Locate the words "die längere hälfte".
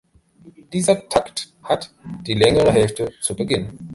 2.25-3.13